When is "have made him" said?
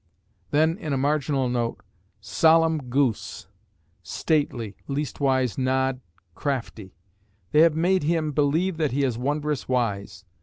7.61-8.31